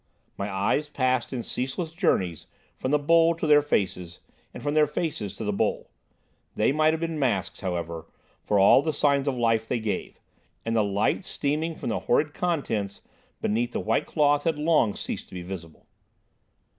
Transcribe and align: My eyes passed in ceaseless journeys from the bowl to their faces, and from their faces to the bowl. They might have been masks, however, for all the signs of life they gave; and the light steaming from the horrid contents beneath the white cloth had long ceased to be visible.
My 0.35 0.49
eyes 0.49 0.89
passed 0.89 1.31
in 1.31 1.43
ceaseless 1.43 1.91
journeys 1.91 2.47
from 2.75 2.89
the 2.89 2.97
bowl 2.97 3.35
to 3.35 3.45
their 3.45 3.61
faces, 3.61 4.17
and 4.51 4.63
from 4.63 4.73
their 4.73 4.87
faces 4.87 5.35
to 5.37 5.43
the 5.43 5.53
bowl. 5.53 5.91
They 6.55 6.71
might 6.71 6.91
have 6.93 6.99
been 6.99 7.19
masks, 7.19 7.59
however, 7.59 8.07
for 8.43 8.57
all 8.57 8.81
the 8.81 8.93
signs 8.93 9.27
of 9.27 9.37
life 9.37 9.67
they 9.67 9.79
gave; 9.79 10.19
and 10.65 10.75
the 10.75 10.83
light 10.83 11.23
steaming 11.23 11.75
from 11.75 11.89
the 11.89 11.99
horrid 11.99 12.33
contents 12.33 13.01
beneath 13.43 13.73
the 13.73 13.79
white 13.79 14.07
cloth 14.07 14.45
had 14.45 14.57
long 14.57 14.95
ceased 14.95 15.27
to 15.27 15.35
be 15.35 15.43
visible. 15.43 15.85